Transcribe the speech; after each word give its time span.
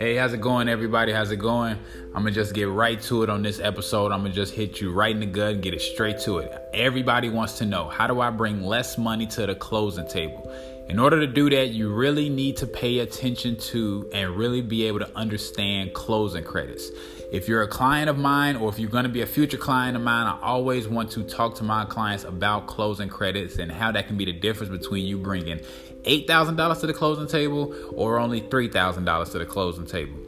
Hey, 0.00 0.16
how's 0.16 0.32
it 0.32 0.40
going, 0.40 0.66
everybody? 0.66 1.12
How's 1.12 1.30
it 1.30 1.36
going? 1.36 1.76
I'm 2.14 2.22
gonna 2.22 2.30
just 2.30 2.54
get 2.54 2.70
right 2.70 2.98
to 3.02 3.22
it 3.22 3.28
on 3.28 3.42
this 3.42 3.60
episode. 3.60 4.12
I'm 4.12 4.22
gonna 4.22 4.32
just 4.32 4.54
hit 4.54 4.80
you 4.80 4.92
right 4.92 5.10
in 5.14 5.20
the 5.20 5.26
gut 5.26 5.52
and 5.52 5.62
get 5.62 5.74
it 5.74 5.82
straight 5.82 6.18
to 6.20 6.38
it. 6.38 6.58
Everybody 6.72 7.28
wants 7.28 7.58
to 7.58 7.66
know 7.66 7.86
how 7.86 8.06
do 8.06 8.18
I 8.18 8.30
bring 8.30 8.62
less 8.62 8.96
money 8.96 9.26
to 9.26 9.44
the 9.44 9.54
closing 9.54 10.08
table? 10.08 10.50
In 10.90 10.98
order 10.98 11.20
to 11.20 11.26
do 11.28 11.48
that, 11.50 11.68
you 11.68 11.88
really 11.94 12.28
need 12.28 12.56
to 12.56 12.66
pay 12.66 12.98
attention 12.98 13.56
to 13.58 14.10
and 14.12 14.36
really 14.36 14.60
be 14.60 14.86
able 14.86 14.98
to 14.98 15.16
understand 15.16 15.94
closing 15.94 16.42
credits. 16.42 16.90
If 17.30 17.46
you're 17.46 17.62
a 17.62 17.68
client 17.68 18.10
of 18.10 18.18
mine 18.18 18.56
or 18.56 18.68
if 18.70 18.80
you're 18.80 18.90
going 18.90 19.04
to 19.04 19.08
be 19.08 19.22
a 19.22 19.26
future 19.26 19.56
client 19.56 19.96
of 19.96 20.02
mine, 20.02 20.26
I 20.26 20.36
always 20.42 20.88
want 20.88 21.12
to 21.12 21.22
talk 21.22 21.54
to 21.56 21.62
my 21.62 21.84
clients 21.84 22.24
about 22.24 22.66
closing 22.66 23.08
credits 23.08 23.58
and 23.58 23.70
how 23.70 23.92
that 23.92 24.08
can 24.08 24.16
be 24.16 24.24
the 24.24 24.32
difference 24.32 24.68
between 24.68 25.06
you 25.06 25.16
bringing 25.16 25.58
$8,000 25.58 26.80
to 26.80 26.86
the 26.88 26.92
closing 26.92 27.28
table 27.28 27.72
or 27.94 28.18
only 28.18 28.40
$3,000 28.40 29.30
to 29.30 29.38
the 29.38 29.46
closing 29.46 29.86
table. 29.86 30.18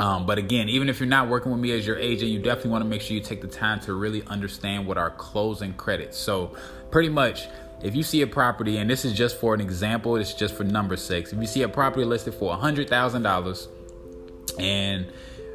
Um, 0.00 0.26
but 0.26 0.36
again, 0.36 0.68
even 0.68 0.88
if 0.88 0.98
you're 0.98 1.08
not 1.08 1.28
working 1.28 1.52
with 1.52 1.60
me 1.60 1.70
as 1.70 1.86
your 1.86 1.96
agent, 1.96 2.28
you 2.28 2.40
definitely 2.40 2.72
want 2.72 2.82
to 2.82 2.88
make 2.88 3.02
sure 3.02 3.14
you 3.14 3.22
take 3.22 3.40
the 3.40 3.46
time 3.46 3.78
to 3.82 3.94
really 3.94 4.24
understand 4.24 4.88
what 4.88 4.98
our 4.98 5.10
closing 5.10 5.74
credits. 5.74 6.18
So, 6.18 6.56
pretty 6.90 7.08
much, 7.08 7.46
if 7.82 7.94
you 7.96 8.02
see 8.02 8.22
a 8.22 8.26
property, 8.26 8.78
and 8.78 8.88
this 8.88 9.04
is 9.04 9.12
just 9.12 9.38
for 9.38 9.54
an 9.54 9.60
example, 9.60 10.16
it's 10.16 10.34
just 10.34 10.54
for 10.54 10.64
number 10.64 10.96
six. 10.96 11.32
If 11.32 11.40
you 11.40 11.46
see 11.46 11.62
a 11.62 11.68
property 11.68 12.04
listed 12.04 12.34
for 12.34 12.56
$100,000 12.56 13.68
and 14.58 15.12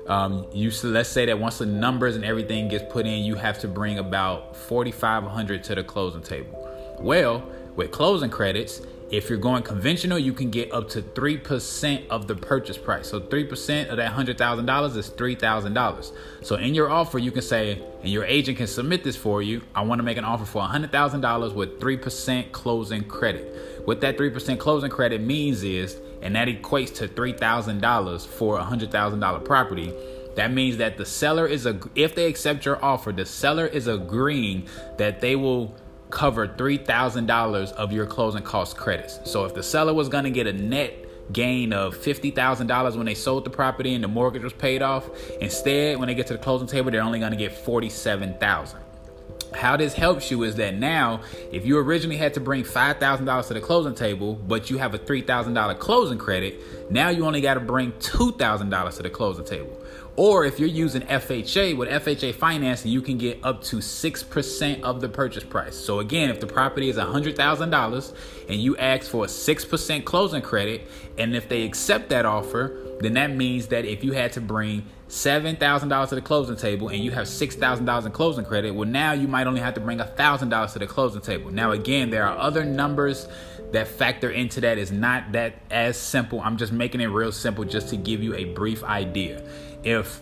um, 0.07 0.47
you 0.53 0.71
let's 0.83 1.09
say 1.09 1.25
that 1.25 1.37
once 1.37 1.57
the 1.57 1.65
numbers 1.65 2.15
and 2.15 2.23
everything 2.23 2.69
gets 2.69 2.85
put 2.91 3.05
in, 3.05 3.23
you 3.23 3.35
have 3.35 3.59
to 3.59 3.67
bring 3.67 3.99
about 3.99 4.55
4,500 4.55 5.63
to 5.65 5.75
the 5.75 5.83
closing 5.83 6.21
table. 6.21 6.97
Well, 6.99 7.43
with 7.75 7.91
closing 7.91 8.29
credits, 8.29 8.81
if 9.09 9.29
you're 9.29 9.37
going 9.37 9.63
conventional, 9.63 10.19
you 10.19 10.33
can 10.33 10.49
get 10.49 10.71
up 10.73 10.89
to 10.89 11.01
3% 11.01 12.07
of 12.09 12.27
the 12.27 12.35
purchase 12.35 12.77
price. 12.77 13.09
So 13.09 13.21
3% 13.21 13.89
of 13.89 13.97
that 13.97 14.13
$100,000 14.13 14.97
is 14.97 15.09
$3,000. 15.09 16.13
So 16.41 16.55
in 16.55 16.75
your 16.75 16.89
offer, 16.89 17.17
you 17.17 17.31
can 17.31 17.41
say, 17.41 17.81
and 18.01 18.11
your 18.11 18.25
agent 18.25 18.57
can 18.57 18.67
submit 18.67 19.05
this 19.05 19.15
for 19.15 19.41
you, 19.41 19.61
I 19.73 19.83
want 19.83 19.99
to 19.99 20.03
make 20.03 20.17
an 20.17 20.25
offer 20.25 20.45
for 20.45 20.61
$100,000 20.61 21.55
with 21.55 21.79
3% 21.79 22.51
closing 22.51 23.05
credit. 23.05 23.81
What 23.85 24.01
that 24.01 24.17
3% 24.17 24.59
closing 24.59 24.89
credit 24.89 25.21
means 25.21 25.63
is, 25.63 25.97
and 26.21 26.35
that 26.35 26.49
equates 26.49 26.93
to 26.95 27.07
$3,000 27.07 28.27
for 28.27 28.59
a 28.59 28.63
$100,000 28.63 29.45
property. 29.45 29.93
That 30.35 30.51
means 30.51 30.77
that 30.77 30.97
the 30.97 31.05
seller 31.05 31.47
is 31.47 31.65
a 31.65 31.79
if 31.95 32.13
they 32.13 32.27
accept 32.27 32.63
your 32.63 32.83
offer, 32.85 33.11
the 33.11 33.25
seller 33.25 33.65
is 33.65 33.87
agreeing 33.87 34.67
that 34.97 35.19
they 35.19 35.35
will 35.35 35.75
cover 36.09 36.47
$3,000 36.47 37.71
of 37.73 37.91
your 37.91 38.05
closing 38.05 38.43
cost 38.43 38.77
credits. 38.77 39.19
So 39.25 39.45
if 39.45 39.53
the 39.53 39.63
seller 39.63 39.93
was 39.93 40.09
going 40.09 40.23
to 40.23 40.29
get 40.29 40.47
a 40.47 40.53
net 40.53 40.93
gain 41.33 41.73
of 41.73 41.97
$50,000 41.97 42.95
when 42.95 43.05
they 43.05 43.13
sold 43.13 43.43
the 43.43 43.49
property 43.49 43.93
and 43.93 44.03
the 44.03 44.07
mortgage 44.07 44.43
was 44.43 44.53
paid 44.53 44.81
off, 44.81 45.09
instead 45.41 45.99
when 45.99 46.07
they 46.07 46.15
get 46.15 46.27
to 46.27 46.33
the 46.33 46.39
closing 46.39 46.67
table 46.67 46.91
they're 46.91 47.01
only 47.01 47.19
going 47.19 47.31
to 47.31 47.37
get 47.37 47.51
47,000. 47.51 48.79
How 49.53 49.77
this 49.77 49.93
helps 49.93 50.29
you 50.29 50.43
is 50.43 50.55
that 50.55 50.75
now, 50.75 51.21
if 51.51 51.65
you 51.65 51.77
originally 51.77 52.17
had 52.17 52.33
to 52.35 52.39
bring 52.39 52.63
$5,000 52.63 53.47
to 53.47 53.53
the 53.53 53.61
closing 53.61 53.95
table, 53.95 54.35
but 54.35 54.69
you 54.69 54.77
have 54.77 54.93
a 54.93 54.99
$3,000 54.99 55.79
closing 55.79 56.17
credit, 56.17 56.91
now 56.91 57.09
you 57.09 57.25
only 57.25 57.41
got 57.41 57.55
to 57.55 57.59
bring 57.59 57.91
$2,000 57.93 58.97
to 58.97 59.03
the 59.03 59.09
closing 59.09 59.45
table. 59.45 59.81
Or 60.15 60.45
if 60.45 60.59
you're 60.59 60.67
using 60.67 61.03
FHA, 61.03 61.77
with 61.77 61.89
FHA 61.89 62.33
financing, 62.33 62.91
you 62.91 63.01
can 63.01 63.19
get 63.19 63.39
up 63.43 63.63
to 63.65 63.77
6% 63.77 64.81
of 64.81 64.99
the 64.99 65.09
purchase 65.09 65.43
price. 65.43 65.75
So 65.75 65.99
again, 65.99 66.31
if 66.31 66.39
the 66.39 66.47
property 66.47 66.89
is 66.89 66.97
$100,000 66.97 68.13
and 68.49 68.59
you 68.59 68.75
ask 68.77 69.09
for 69.09 69.25
a 69.25 69.27
6% 69.27 70.05
closing 70.05 70.41
credit, 70.41 70.87
and 71.19 71.35
if 71.35 71.47
they 71.47 71.63
accept 71.63 72.09
that 72.09 72.25
offer, 72.25 72.75
then 72.99 73.13
that 73.13 73.31
means 73.31 73.67
that 73.67 73.85
if 73.85 74.03
you 74.03 74.13
had 74.13 74.33
to 74.33 74.41
bring 74.41 74.85
$7,000 75.07 76.09
to 76.09 76.15
the 76.15 76.21
closing 76.21 76.55
table 76.55 76.89
and 76.89 77.03
you 77.03 77.11
have 77.11 77.27
$6,000 77.27 78.05
in 78.05 78.11
closing 78.11 78.45
credit, 78.45 78.71
well, 78.71 78.87
now 78.87 79.13
you 79.13 79.27
might 79.27 79.47
only 79.47 79.61
have 79.61 79.73
to 79.75 79.79
bring 79.79 79.99
$1,000 79.99 80.73
to 80.73 80.79
the 80.79 80.87
closing 80.87 81.21
table. 81.21 81.51
Now, 81.51 81.71
again, 81.71 82.09
there 82.09 82.25
are 82.25 82.37
other 82.37 82.65
numbers 82.65 83.27
that 83.71 83.87
factor 83.87 84.29
into 84.29 84.61
that. 84.61 84.77
Is 84.77 84.91
not 84.91 85.31
that 85.33 85.55
as 85.69 85.97
simple. 85.97 86.41
I'm 86.41 86.57
just 86.57 86.71
making 86.71 87.01
it 87.01 87.07
real 87.07 87.31
simple 87.31 87.63
just 87.63 87.89
to 87.89 87.97
give 87.97 88.23
you 88.23 88.33
a 88.35 88.45
brief 88.45 88.83
idea 88.83 89.43
if 89.83 90.21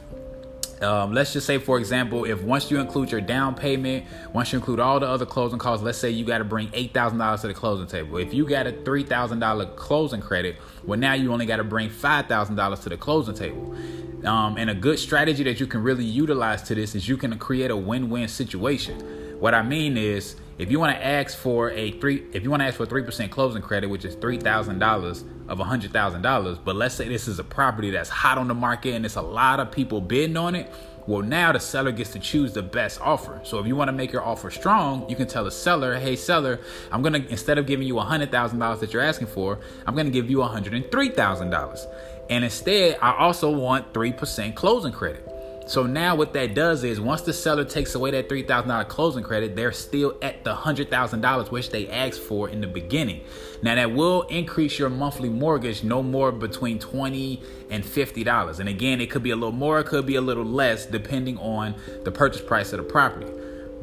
um, 0.82 1.14
let's 1.14 1.32
just 1.32 1.48
say, 1.48 1.58
for 1.58 1.78
example, 1.80 2.26
if 2.26 2.42
once 2.42 2.70
you 2.70 2.80
include 2.80 3.10
your 3.10 3.22
down 3.22 3.56
payment, 3.56 4.06
once 4.34 4.52
you 4.52 4.60
include 4.60 4.82
all 4.82 5.00
the 5.00 5.08
other 5.08 5.26
closing 5.26 5.58
costs, 5.58 5.84
let's 5.84 5.98
say 5.98 6.10
you 6.10 6.26
got 6.26 6.40
to 6.40 6.44
bring 6.44 6.70
eight 6.74 6.94
thousand 6.94 7.18
dollars 7.18 7.42
to 7.42 7.48
the 7.48 7.54
closing 7.54 7.88
table. 7.88 8.18
If 8.18 8.34
you 8.34 8.46
got 8.46 8.68
a 8.68 8.72
three 8.72 9.04
thousand 9.04 9.40
dollar 9.40 9.68
closing 9.68 10.22
credit, 10.22 10.58
well 10.84 11.00
now 11.00 11.14
you 11.14 11.32
only 11.32 11.46
got 11.46 11.58
to 11.58 11.64
bring 11.64 11.90
five 11.90 12.28
thousand 12.28 12.56
dollars 12.56 12.82
to 12.82 12.90
the 12.90 12.98
closing 12.98 13.36
table. 13.36 13.76
Um, 14.24 14.58
and 14.58 14.70
a 14.70 14.74
good 14.74 14.98
strategy 14.98 15.44
that 15.44 15.60
you 15.60 15.68
can 15.68 15.84
really 15.84 16.06
utilize 16.06 16.62
to 16.64 16.76
this 16.76 16.96
is 16.96 17.08
you 17.08 17.18
can 17.18 17.38
create 17.38 17.70
a 17.70 17.76
win-win 17.76 18.28
situation. 18.28 19.00
What 19.40 19.54
I 19.54 19.62
mean 19.62 19.98
is, 19.98 20.36
if 20.58 20.72
you 20.72 20.80
want 20.80 20.96
to 20.96 21.06
ask 21.06 21.38
for 21.38 21.70
a 21.72 21.92
three, 22.00 22.24
if 22.32 22.44
you 22.44 22.50
want 22.50 22.62
to 22.62 22.68
ask 22.68 22.78
for 22.78 22.84
a 22.84 22.86
three 22.86 23.04
percent 23.04 23.30
closing 23.30 23.62
credit, 23.62 23.88
which 23.88 24.06
is 24.06 24.16
three 24.16 24.38
thousand 24.38 24.80
dollars 24.80 25.26
of 25.50 25.60
a 25.60 25.66
hundred 25.66 25.92
thousand 25.92 26.22
dollars, 26.22 26.58
but 26.58 26.78
let's 26.78 26.96
say 26.96 27.10
this 27.10 27.28
is 27.28 27.40
a 27.40 27.44
property 27.44 27.92
that's 27.92 28.10
hot 28.10 28.38
on 28.38 28.48
the 28.48 28.54
market 28.54 28.94
and 28.94 29.06
it's 29.06 29.18
a 29.18 29.22
lot 29.22 29.60
of 29.60 29.70
people 29.72 30.00
bidding 30.00 30.38
on 30.38 30.56
it. 30.56 30.72
Well, 31.08 31.22
now 31.22 31.52
the 31.52 31.60
seller 31.60 31.92
gets 31.92 32.12
to 32.14 32.20
choose 32.20 32.54
the 32.54 32.64
best 32.64 33.00
offer. 33.00 33.40
So 33.44 33.60
if 33.60 33.68
you 33.68 33.76
want 33.76 33.90
to 33.90 33.92
make 33.92 34.12
your 34.12 34.24
offer 34.24 34.50
strong, 34.50 35.08
you 35.08 35.16
can 35.16 35.28
tell 35.28 35.44
the 35.44 35.52
seller, 35.52 36.00
"Hey, 36.00 36.16
seller, 36.16 36.60
I'm 36.92 37.02
gonna 37.02 37.24
instead 37.30 37.58
of 37.58 37.68
giving 37.68 37.86
you 37.86 38.00
a 38.00 38.04
hundred 38.04 38.32
thousand 38.32 38.60
dollars 38.60 38.80
that 38.80 38.94
you're 38.94 39.04
asking 39.04 39.28
for, 39.28 39.60
I'm 39.86 39.96
gonna 39.96 40.10
give 40.10 40.30
you 40.30 40.42
a 40.42 40.48
hundred 40.48 40.74
and 40.74 40.90
three 40.90 41.10
thousand 41.10 41.50
dollars, 41.50 41.86
and 42.30 42.44
instead 42.44 42.98
I 43.02 43.16
also 43.18 43.50
want 43.50 43.94
three 43.94 44.14
percent 44.14 44.56
closing 44.56 44.92
credit." 44.92 45.26
So 45.68 45.88
now 45.88 46.16
what 46.16 46.34
that 46.34 46.54
does 46.54 46.84
is 46.84 47.02
once 47.02 47.22
the 47.22 47.34
seller 47.34 47.66
takes 47.66 47.96
away 47.96 48.12
that 48.12 48.30
$3,000 48.30 48.88
closing 48.88 49.24
credit, 49.24 49.56
they're 49.56 49.72
still 49.72 50.16
at 50.22 50.44
the 50.44 50.54
$100,000 50.54 51.50
which 51.50 51.72
they 51.72 51.88
asked 51.90 52.22
for 52.22 52.48
in 52.50 52.62
the 52.62 52.68
beginning. 52.68 53.24
Now 53.64 53.74
that 53.74 53.92
will 53.92 54.24
increase 54.24 54.78
your 54.78 54.90
monthly 54.90 55.28
mortgage 55.28 55.84
no 55.84 56.04
more 56.04 56.32
between 56.32 56.78
20 56.78 57.42
and 57.72 57.84
$50. 57.84 58.60
And 58.60 58.70
again, 58.70 59.02
it 59.02 59.10
could 59.10 59.24
be 59.24 59.32
a 59.32 59.36
little 59.36 59.52
more, 59.52 59.80
it 59.80 59.88
could 59.88 60.06
be 60.06 60.18
a 60.18 60.22
little 60.22 60.46
less 60.46 60.86
depending 60.86 61.40
on 61.40 61.74
the 62.04 62.12
purchase 62.12 62.42
price 62.42 62.72
of 62.72 62.78
the 62.78 62.84
property. 62.84 63.32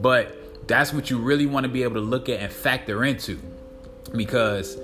But 0.01 0.69
that's 0.69 0.93
what 0.93 1.11
you 1.11 1.19
really 1.19 1.47
want 1.47 1.65
to 1.65 1.69
be 1.69 1.83
able 1.83 1.95
to 1.95 2.01
look 2.01 2.29
at 2.29 2.39
and 2.39 2.53
factor 2.53 3.05
into 3.05 3.41
because 4.15 4.79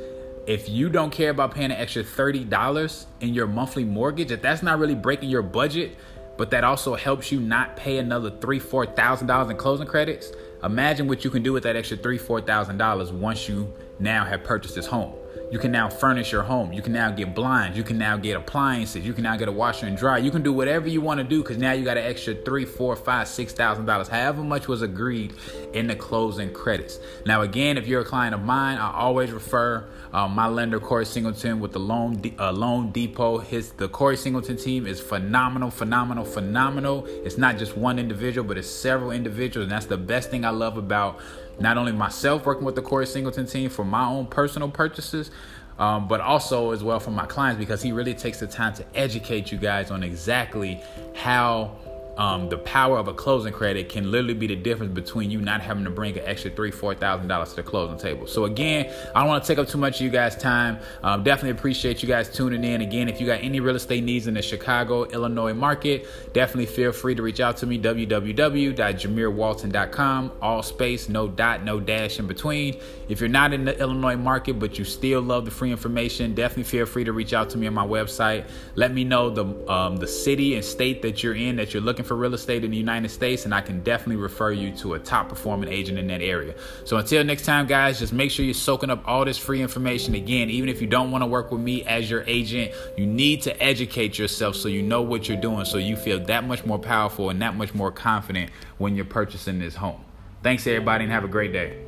if 0.48 0.66
you 0.66 0.88
don't 0.88 1.10
care 1.10 1.28
about 1.28 1.54
paying 1.54 1.70
an 1.70 1.76
extra 1.76 2.02
$30 2.02 3.04
in 3.20 3.34
your 3.34 3.46
monthly 3.46 3.84
mortgage, 3.84 4.30
if 4.30 4.40
that's 4.40 4.62
not 4.62 4.78
really 4.78 4.94
breaking 4.94 5.28
your 5.28 5.42
budget, 5.42 5.94
but 6.38 6.50
that 6.52 6.64
also 6.64 6.94
helps 6.94 7.30
you 7.30 7.38
not 7.38 7.76
pay 7.76 7.98
another 7.98 8.30
three, 8.30 8.58
four 8.58 8.86
thousand 8.86 9.26
dollars 9.26 9.50
in 9.50 9.58
closing 9.58 9.86
credits. 9.86 10.32
Imagine 10.64 11.06
what 11.06 11.22
you 11.22 11.30
can 11.30 11.42
do 11.42 11.52
with 11.52 11.64
that 11.64 11.76
extra 11.76 11.98
three, 11.98 12.16
four 12.16 12.40
thousand 12.40 12.78
dollars 12.78 13.12
once 13.12 13.46
you 13.46 13.70
now 13.98 14.24
have 14.24 14.42
purchased 14.42 14.74
this 14.74 14.86
home. 14.86 15.17
You 15.50 15.58
can 15.58 15.72
now 15.72 15.88
furnish 15.88 16.30
your 16.30 16.42
home. 16.42 16.72
You 16.74 16.82
can 16.82 16.92
now 16.92 17.10
get 17.10 17.34
blinds. 17.34 17.76
You 17.76 17.82
can 17.82 17.96
now 17.96 18.18
get 18.18 18.36
appliances. 18.36 19.06
You 19.06 19.14
can 19.14 19.24
now 19.24 19.36
get 19.36 19.48
a 19.48 19.52
washer 19.52 19.86
and 19.86 19.96
dryer. 19.96 20.18
You 20.18 20.30
can 20.30 20.42
do 20.42 20.52
whatever 20.52 20.88
you 20.88 21.00
want 21.00 21.18
to 21.18 21.24
do 21.24 21.42
because 21.42 21.56
now 21.56 21.72
you 21.72 21.84
got 21.84 21.96
an 21.96 22.04
extra 22.04 22.34
three, 22.34 22.66
four, 22.66 22.94
five, 22.96 23.28
six 23.28 23.54
thousand 23.54 23.86
dollars, 23.86 24.08
however 24.08 24.42
much 24.42 24.68
was 24.68 24.82
agreed 24.82 25.32
in 25.72 25.86
the 25.86 25.96
closing 25.96 26.52
credits. 26.52 26.98
Now, 27.24 27.42
again, 27.42 27.78
if 27.78 27.86
you're 27.86 28.02
a 28.02 28.04
client 28.04 28.34
of 28.34 28.42
mine, 28.42 28.76
I 28.76 28.92
always 28.92 29.30
refer 29.30 29.86
um, 30.12 30.34
my 30.34 30.46
lender 30.48 30.80
Corey 30.80 31.06
Singleton 31.06 31.60
with 31.60 31.72
the 31.72 31.80
Loan 31.80 32.20
uh, 32.38 32.52
Loan 32.52 32.90
Depot. 32.90 33.38
His 33.38 33.72
the 33.72 33.88
Corey 33.88 34.16
Singleton 34.16 34.56
team 34.56 34.86
is 34.86 35.00
phenomenal, 35.00 35.70
phenomenal, 35.70 36.24
phenomenal. 36.24 37.06
It's 37.06 37.38
not 37.38 37.56
just 37.56 37.76
one 37.76 37.98
individual, 37.98 38.46
but 38.46 38.58
it's 38.58 38.68
several 38.68 39.12
individuals, 39.12 39.64
and 39.64 39.72
that's 39.72 39.86
the 39.86 39.96
best 39.96 40.30
thing 40.30 40.44
I 40.44 40.50
love 40.50 40.76
about 40.76 41.20
not 41.60 41.76
only 41.76 41.92
myself 41.92 42.46
working 42.46 42.64
with 42.64 42.74
the 42.74 42.82
Corey 42.82 43.06
Singleton 43.06 43.46
team 43.46 43.70
for 43.70 43.84
my 43.84 44.06
own 44.06 44.26
personal 44.26 44.70
purchases, 44.70 45.30
um, 45.78 46.08
but 46.08 46.20
also 46.20 46.72
as 46.72 46.82
well 46.82 46.98
for 46.98 47.10
my 47.10 47.26
clients 47.26 47.58
because 47.58 47.82
he 47.82 47.92
really 47.92 48.14
takes 48.14 48.40
the 48.40 48.46
time 48.46 48.74
to 48.74 48.84
educate 48.94 49.52
you 49.52 49.58
guys 49.58 49.90
on 49.90 50.02
exactly 50.02 50.80
how 51.14 51.76
um, 52.18 52.48
the 52.48 52.58
power 52.58 52.98
of 52.98 53.08
a 53.08 53.14
closing 53.14 53.52
credit 53.52 53.88
can 53.88 54.10
literally 54.10 54.34
be 54.34 54.48
the 54.48 54.56
difference 54.56 54.92
between 54.92 55.30
you 55.30 55.40
not 55.40 55.60
having 55.60 55.84
to 55.84 55.90
bring 55.90 56.18
an 56.18 56.24
extra 56.26 56.50
three, 56.50 56.72
four 56.72 56.94
thousand 56.94 57.28
dollars 57.28 57.50
to 57.50 57.56
the 57.56 57.62
closing 57.62 57.96
table. 57.96 58.26
So 58.26 58.44
again, 58.44 58.92
I 59.14 59.20
don't 59.20 59.28
want 59.28 59.44
to 59.44 59.48
take 59.48 59.58
up 59.58 59.68
too 59.68 59.78
much 59.78 59.96
of 59.96 60.02
you 60.02 60.10
guys' 60.10 60.36
time. 60.36 60.78
Um, 61.02 61.22
definitely 61.22 61.52
appreciate 61.52 62.02
you 62.02 62.08
guys 62.08 62.28
tuning 62.28 62.64
in. 62.64 62.80
Again, 62.80 63.08
if 63.08 63.20
you 63.20 63.26
got 63.26 63.40
any 63.42 63.60
real 63.60 63.76
estate 63.76 64.02
needs 64.02 64.26
in 64.26 64.34
the 64.34 64.42
Chicago, 64.42 65.04
Illinois 65.04 65.54
market, 65.54 66.08
definitely 66.32 66.66
feel 66.66 66.90
free 66.92 67.14
to 67.14 67.22
reach 67.22 67.38
out 67.40 67.56
to 67.58 67.66
me. 67.66 67.78
www.jameerwalton.com. 67.78 70.32
All 70.42 70.62
space, 70.62 71.08
no 71.08 71.28
dot, 71.28 71.62
no 71.64 71.78
dash 71.78 72.18
in 72.18 72.26
between. 72.26 72.80
If 73.08 73.20
you're 73.20 73.28
not 73.28 73.52
in 73.52 73.64
the 73.64 73.78
Illinois 73.78 74.16
market 74.16 74.58
but 74.58 74.76
you 74.78 74.84
still 74.84 75.22
love 75.22 75.44
the 75.44 75.52
free 75.52 75.70
information, 75.70 76.34
definitely 76.34 76.64
feel 76.64 76.86
free 76.86 77.04
to 77.04 77.12
reach 77.12 77.32
out 77.32 77.50
to 77.50 77.58
me 77.58 77.68
on 77.68 77.74
my 77.74 77.86
website. 77.86 78.48
Let 78.74 78.92
me 78.92 79.04
know 79.04 79.30
the 79.30 79.44
um, 79.72 79.98
the 79.98 80.08
city 80.08 80.56
and 80.56 80.64
state 80.64 81.02
that 81.02 81.22
you're 81.22 81.36
in 81.36 81.54
that 81.56 81.72
you're 81.72 81.82
looking 81.82 82.04
for 82.08 82.16
real 82.16 82.34
estate 82.34 82.64
in 82.64 82.70
the 82.70 82.76
United 82.76 83.10
States, 83.10 83.44
and 83.44 83.54
I 83.54 83.60
can 83.60 83.82
definitely 83.82 84.16
refer 84.16 84.50
you 84.50 84.74
to 84.78 84.94
a 84.94 84.98
top 84.98 85.28
performing 85.28 85.68
agent 85.68 85.98
in 85.98 86.08
that 86.08 86.22
area. 86.22 86.54
So 86.84 86.96
until 86.96 87.22
next 87.22 87.44
time, 87.44 87.66
guys, 87.66 87.98
just 87.98 88.12
make 88.12 88.30
sure 88.30 88.44
you're 88.44 88.54
soaking 88.54 88.90
up 88.90 89.06
all 89.06 89.24
this 89.24 89.38
free 89.38 89.62
information. 89.62 90.14
Again, 90.14 90.50
even 90.50 90.68
if 90.68 90.80
you 90.80 90.86
don't 90.88 91.10
want 91.10 91.22
to 91.22 91.26
work 91.26 91.52
with 91.52 91.60
me 91.60 91.84
as 91.84 92.10
your 92.10 92.24
agent, 92.26 92.72
you 92.96 93.06
need 93.06 93.42
to 93.42 93.62
educate 93.62 94.18
yourself 94.18 94.56
so 94.56 94.68
you 94.68 94.82
know 94.82 95.02
what 95.02 95.28
you're 95.28 95.40
doing, 95.40 95.64
so 95.64 95.78
you 95.78 95.94
feel 95.94 96.18
that 96.24 96.44
much 96.44 96.64
more 96.64 96.78
powerful 96.78 97.30
and 97.30 97.40
that 97.42 97.54
much 97.54 97.74
more 97.74 97.92
confident 97.92 98.50
when 98.78 98.96
you're 98.96 99.04
purchasing 99.04 99.58
this 99.58 99.76
home. 99.76 100.02
Thanks, 100.42 100.66
everybody, 100.66 101.04
and 101.04 101.12
have 101.12 101.24
a 101.24 101.28
great 101.28 101.52
day. 101.52 101.84